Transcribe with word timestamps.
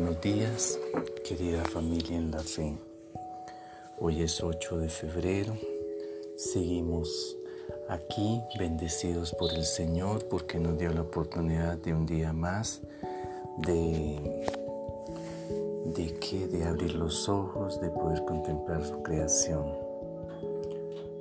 Buenos 0.00 0.20
días, 0.20 0.78
querida 1.24 1.64
familia 1.64 2.16
en 2.16 2.30
la 2.30 2.38
fe. 2.38 2.78
Hoy 3.98 4.22
es 4.22 4.40
8 4.40 4.78
de 4.78 4.88
febrero. 4.88 5.56
Seguimos 6.36 7.36
aquí 7.88 8.40
bendecidos 8.56 9.34
por 9.34 9.52
el 9.52 9.64
Señor 9.64 10.24
porque 10.28 10.60
nos 10.60 10.78
dio 10.78 10.92
la 10.92 11.00
oportunidad 11.00 11.78
de 11.78 11.94
un 11.94 12.06
día 12.06 12.32
más 12.32 12.80
de 13.56 14.46
de 15.96 16.14
que 16.20 16.46
de 16.46 16.64
abrir 16.64 16.94
los 16.94 17.28
ojos, 17.28 17.80
de 17.80 17.90
poder 17.90 18.24
contemplar 18.24 18.84
su 18.84 19.02
creación. 19.02 19.66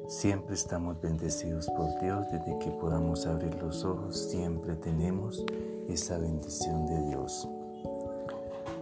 Siempre 0.07 0.53
estamos 0.53 1.01
bendecidos 1.01 1.65
por 1.65 1.99
Dios 1.99 2.27
desde 2.31 2.59
que 2.59 2.69
podamos 2.69 3.25
abrir 3.25 3.55
los 3.55 3.83
ojos, 3.83 4.15
siempre 4.29 4.75
tenemos 4.75 5.43
esa 5.89 6.19
bendición 6.19 6.85
de 6.85 7.09
Dios. 7.09 7.49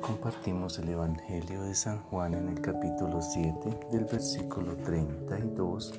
Compartimos 0.05 0.77
el 0.77 0.89
Evangelio 0.89 1.63
de 1.63 1.73
San 1.73 1.99
Juan 2.03 2.35
en 2.35 2.49
el 2.49 2.61
capítulo 2.61 3.23
7 3.23 3.57
del 3.91 4.05
versículo 4.05 4.75
32 4.77 5.93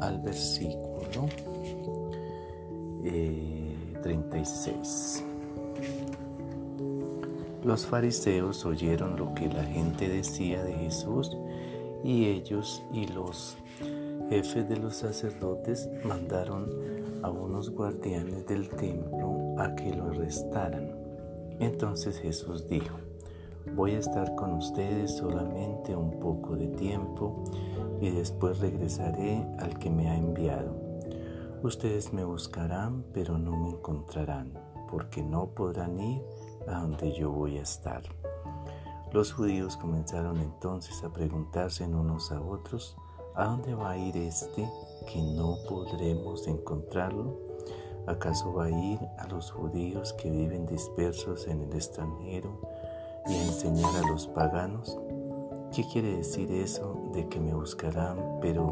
al 0.00 0.20
versículo 0.20 1.26
36. 4.02 5.24
Eh, 5.24 5.26
Los 7.64 7.86
fariseos 7.86 8.66
oyeron 8.66 9.16
lo 9.16 9.32
que 9.32 9.48
la 9.48 9.64
gente 9.64 10.06
decía 10.06 10.62
de 10.62 10.74
Jesús 10.74 11.34
y 12.04 12.26
ellos 12.26 12.82
y 12.92 13.06
los 13.06 13.56
jefes 14.28 14.68
de 14.68 14.76
los 14.76 14.96
sacerdotes 14.96 15.88
mandaron 16.04 16.68
a 17.22 17.30
unos 17.30 17.70
guardianes 17.70 18.46
del 18.46 18.68
templo 18.68 19.54
a 19.58 19.74
que 19.74 19.94
lo 19.94 20.10
arrestaran. 20.10 20.99
Entonces 21.60 22.18
Jesús 22.18 22.66
dijo, 22.68 22.96
voy 23.76 23.92
a 23.92 23.98
estar 23.98 24.34
con 24.34 24.54
ustedes 24.54 25.16
solamente 25.16 25.94
un 25.94 26.18
poco 26.18 26.56
de 26.56 26.68
tiempo 26.68 27.44
y 28.00 28.10
después 28.10 28.58
regresaré 28.60 29.46
al 29.58 29.78
que 29.78 29.90
me 29.90 30.08
ha 30.08 30.16
enviado. 30.16 30.74
Ustedes 31.62 32.14
me 32.14 32.24
buscarán, 32.24 33.04
pero 33.12 33.36
no 33.36 33.54
me 33.54 33.68
encontrarán, 33.68 34.54
porque 34.90 35.22
no 35.22 35.50
podrán 35.50 36.00
ir 36.00 36.22
a 36.66 36.80
donde 36.80 37.12
yo 37.12 37.30
voy 37.30 37.58
a 37.58 37.62
estar. 37.62 38.02
Los 39.12 39.32
judíos 39.32 39.76
comenzaron 39.76 40.38
entonces 40.38 41.04
a 41.04 41.12
preguntarse 41.12 41.84
unos 41.84 42.32
a 42.32 42.40
otros, 42.40 42.96
¿a 43.34 43.44
dónde 43.44 43.74
va 43.74 43.90
a 43.90 43.98
ir 43.98 44.16
este 44.16 44.66
que 45.12 45.20
no 45.20 45.56
podremos 45.68 46.46
encontrarlo? 46.46 47.38
¿Acaso 48.06 48.52
va 48.54 48.64
a 48.64 48.70
ir 48.70 48.98
a 49.18 49.26
los 49.28 49.50
judíos 49.50 50.12
que 50.14 50.30
viven 50.30 50.66
dispersos 50.66 51.46
en 51.46 51.62
el 51.62 51.72
extranjero 51.74 52.60
y 53.26 53.34
a 53.34 53.42
enseñar 53.44 53.94
a 53.96 54.08
los 54.08 54.26
paganos? 54.26 54.98
¿Qué 55.74 55.84
quiere 55.92 56.16
decir 56.16 56.50
eso 56.50 57.00
de 57.12 57.28
que 57.28 57.38
me 57.38 57.54
buscarán 57.54 58.38
pero 58.40 58.64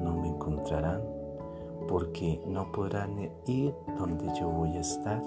no 0.00 0.16
me 0.16 0.28
encontrarán? 0.28 1.02
Porque 1.88 2.40
no 2.46 2.70
podrán 2.70 3.30
ir 3.46 3.74
donde 3.98 4.26
yo 4.38 4.48
voy 4.48 4.76
a 4.76 4.80
estar. 4.80 5.22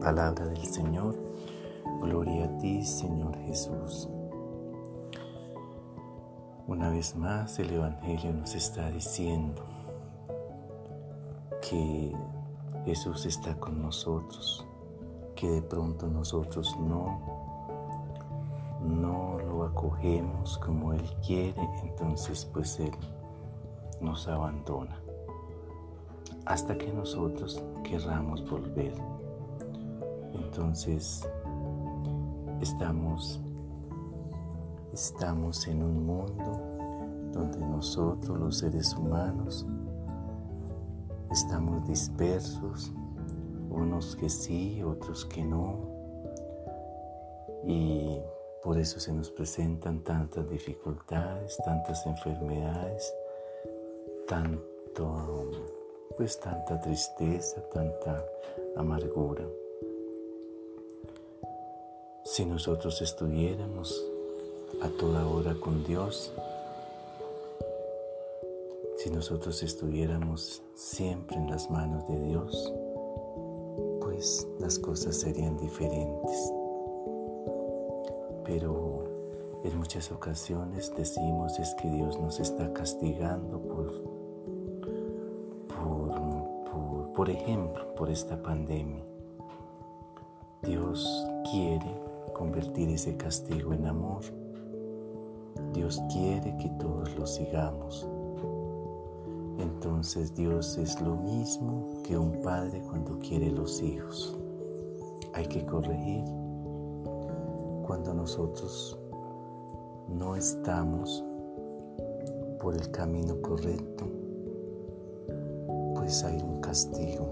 Palabra 0.00 0.46
del 0.46 0.64
Señor. 0.64 1.16
Gloria 2.00 2.46
a 2.46 2.58
ti, 2.58 2.84
Señor 2.84 3.36
Jesús. 3.40 4.08
Una 6.66 6.90
vez 6.90 7.16
más 7.16 7.58
el 7.58 7.70
Evangelio 7.70 8.32
nos 8.32 8.54
está 8.54 8.90
diciendo 8.90 9.62
que 11.68 12.12
Jesús 12.84 13.24
está 13.26 13.54
con 13.58 13.80
nosotros, 13.80 14.66
que 15.34 15.48
de 15.48 15.62
pronto 15.62 16.08
nosotros 16.08 16.76
no, 16.78 17.20
no 18.82 19.38
lo 19.38 19.64
acogemos 19.64 20.58
como 20.58 20.92
Él 20.92 21.08
quiere, 21.24 21.62
entonces 21.84 22.44
pues 22.52 22.78
Él 22.80 22.92
nos 24.00 24.26
abandona 24.28 25.00
hasta 26.44 26.76
que 26.76 26.92
nosotros 26.92 27.62
querramos 27.84 28.48
volver. 28.50 28.94
Entonces 30.34 31.26
estamos, 32.60 33.40
estamos 34.92 35.66
en 35.68 35.82
un 35.82 36.04
mundo 36.06 36.60
donde 37.32 37.60
nosotros 37.60 38.38
los 38.38 38.58
seres 38.58 38.94
humanos 38.94 39.66
Estamos 41.32 41.88
dispersos, 41.88 42.92
unos 43.70 44.16
que 44.16 44.28
sí, 44.28 44.82
otros 44.82 45.24
que 45.24 45.42
no. 45.42 45.78
Y 47.66 48.20
por 48.62 48.76
eso 48.78 49.00
se 49.00 49.14
nos 49.14 49.30
presentan 49.30 50.00
tantas 50.00 50.46
dificultades, 50.50 51.56
tantas 51.64 52.04
enfermedades, 52.04 53.14
tanto, 54.28 55.50
pues 56.18 56.38
tanta 56.38 56.78
tristeza, 56.82 57.62
tanta 57.72 58.22
amargura. 58.76 59.46
Si 62.26 62.44
nosotros 62.44 63.00
estuviéramos 63.00 64.04
a 64.82 64.88
toda 64.90 65.26
hora 65.26 65.54
con 65.54 65.82
Dios, 65.82 66.30
si 69.02 69.10
nosotros 69.10 69.64
estuviéramos 69.64 70.62
siempre 70.74 71.36
en 71.36 71.50
las 71.50 71.68
manos 71.68 72.06
de 72.06 72.20
Dios, 72.20 72.72
pues 74.00 74.46
las 74.60 74.78
cosas 74.78 75.16
serían 75.16 75.56
diferentes. 75.56 76.52
Pero 78.44 79.02
en 79.64 79.76
muchas 79.76 80.12
ocasiones 80.12 80.94
decimos 80.96 81.58
es 81.58 81.74
que 81.82 81.90
Dios 81.90 82.16
nos 82.20 82.38
está 82.38 82.72
castigando 82.72 83.60
por, 83.60 84.04
por, 85.66 87.12
por 87.12 87.28
ejemplo, 87.28 87.92
por 87.96 88.08
esta 88.08 88.40
pandemia. 88.40 89.04
Dios 90.62 91.26
quiere 91.50 92.00
convertir 92.34 92.88
ese 92.90 93.16
castigo 93.16 93.72
en 93.72 93.84
amor. 93.84 94.22
Dios 95.72 96.00
quiere 96.12 96.56
que 96.58 96.68
todos 96.78 97.12
lo 97.16 97.26
sigamos 97.26 98.08
entonces 99.62 100.34
Dios 100.34 100.76
es 100.78 101.00
lo 101.00 101.14
mismo 101.16 102.02
que 102.02 102.18
un 102.18 102.42
padre 102.42 102.82
cuando 102.82 103.18
quiere 103.18 103.50
los 103.50 103.80
hijos. 103.82 104.36
Hay 105.34 105.46
que 105.46 105.64
corregir. 105.64 106.24
Cuando 107.86 108.12
nosotros 108.14 108.98
no 110.08 110.36
estamos 110.36 111.24
por 112.60 112.74
el 112.74 112.90
camino 112.90 113.40
correcto, 113.40 114.06
pues 115.94 116.24
hay 116.24 116.40
un 116.40 116.60
castigo. 116.60 117.28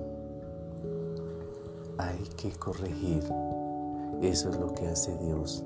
Hay 1.98 2.18
que 2.36 2.50
corregir. 2.52 3.24
Eso 4.22 4.50
es 4.50 4.58
lo 4.58 4.72
que 4.74 4.86
hace 4.86 5.16
Dios, 5.18 5.64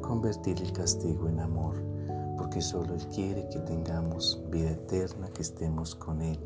convertir 0.00 0.60
el 0.62 0.72
castigo 0.72 1.28
en 1.28 1.40
amor 1.40 1.95
porque 2.36 2.60
solo 2.60 2.94
Él 2.94 3.06
quiere 3.08 3.48
que 3.48 3.58
tengamos 3.60 4.40
vida 4.50 4.70
eterna, 4.70 5.28
que 5.28 5.42
estemos 5.42 5.94
con 5.94 6.20
Él. 6.20 6.38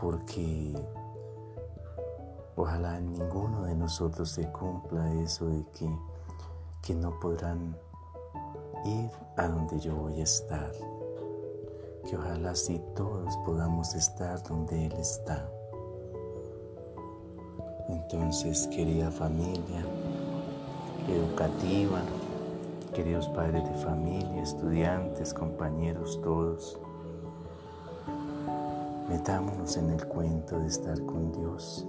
Porque 0.00 0.74
ojalá 2.56 2.98
en 2.98 3.12
ninguno 3.12 3.62
de 3.64 3.74
nosotros 3.74 4.30
se 4.30 4.50
cumpla 4.50 5.12
eso 5.22 5.46
de 5.46 5.64
que, 5.72 5.98
que 6.82 6.94
no 6.94 7.18
podrán 7.20 7.76
ir 8.84 9.10
a 9.36 9.46
donde 9.48 9.78
yo 9.80 9.94
voy 9.96 10.20
a 10.20 10.24
estar. 10.24 10.72
Que 12.08 12.16
ojalá 12.16 12.54
sí 12.54 12.80
todos 12.96 13.36
podamos 13.44 13.94
estar 13.94 14.42
donde 14.42 14.86
Él 14.86 14.92
está. 14.94 15.48
Entonces, 17.88 18.66
querida 18.68 19.10
familia 19.10 19.84
educativa, 21.08 22.00
queridos 22.92 23.28
padres 23.30 23.64
de 23.64 23.74
familia, 23.74 24.42
estudiantes, 24.42 25.32
compañeros, 25.32 26.20
todos, 26.22 26.78
metámonos 29.08 29.76
en 29.78 29.90
el 29.90 30.06
cuento 30.06 30.58
de 30.60 30.66
estar 30.66 31.00
con 31.06 31.32
Dios, 31.32 31.86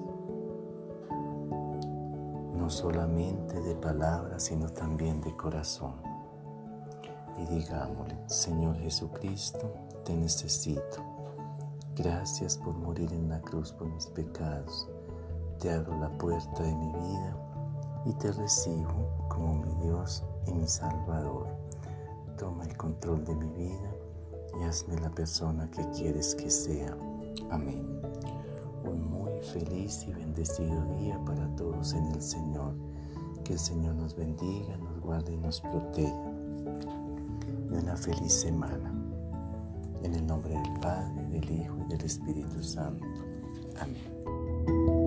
no 2.55 2.69
solamente 2.69 3.59
de 3.59 3.75
palabras, 3.75 4.43
sino 4.43 4.69
también 4.69 5.19
de 5.19 5.35
corazón. 5.35 5.95
Y 7.37 7.45
digámosle, 7.53 8.17
Señor 8.27 8.77
Jesucristo, 8.77 9.73
te 10.05 10.15
necesito. 10.15 11.03
Gracias 11.97 12.57
por 12.57 12.75
morir 12.75 13.11
en 13.11 13.27
la 13.27 13.41
cruz 13.41 13.73
por 13.73 13.87
mis 13.87 14.07
pecados. 14.07 14.87
Te 15.59 15.69
abro 15.69 15.99
la 15.99 16.09
puerta 16.17 16.63
de 16.63 16.73
mi 16.73 16.91
vida 16.93 17.37
y 18.05 18.13
te 18.13 18.31
recibo 18.31 19.27
como 19.27 19.55
mi 19.55 19.73
Dios 19.83 20.23
y 20.47 20.53
mi 20.53 20.67
Salvador. 20.67 21.47
Toma 22.37 22.65
el 22.65 22.75
control 22.77 23.23
de 23.25 23.35
mi 23.35 23.47
vida 23.49 23.91
y 24.59 24.63
hazme 24.63 24.99
la 24.99 25.09
persona 25.09 25.69
que 25.71 25.87
quieres 25.91 26.35
que 26.35 26.49
sea. 26.49 26.95
Amén. 27.49 28.01
Un 28.83 29.09
muy 29.09 29.41
feliz 29.41 30.05
y 30.07 30.13
bendecido 30.13 30.83
día 30.97 31.19
para 31.25 31.47
todos 31.55 31.93
en 31.93 32.05
el 32.07 32.21
Señor. 32.21 32.73
Que 33.43 33.53
el 33.53 33.59
Señor 33.59 33.95
nos 33.95 34.15
bendiga, 34.15 34.77
nos 34.77 34.99
guarde 35.01 35.33
y 35.33 35.37
nos 35.37 35.61
proteja. 35.61 36.31
Y 37.71 37.75
una 37.75 37.95
feliz 37.95 38.33
semana. 38.33 38.93
En 40.03 40.15
el 40.15 40.25
nombre 40.25 40.53
del 40.53 40.79
Padre, 40.81 41.25
del 41.29 41.49
Hijo 41.49 41.75
y 41.85 41.89
del 41.89 42.05
Espíritu 42.05 42.61
Santo. 42.61 43.05
Amén. 43.79 45.02